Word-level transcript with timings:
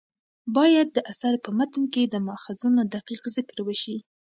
باید 0.55 0.87
د 0.93 0.97
اثر 1.11 1.33
په 1.45 1.49
متن 1.57 1.83
کې 1.93 2.03
د 2.07 2.15
ماخذونو 2.27 2.81
دقیق 2.95 3.23
ذکر 3.35 3.57
وشي. 3.63 3.97